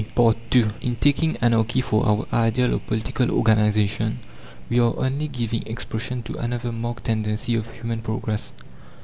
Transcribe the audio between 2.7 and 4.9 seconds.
of political organization we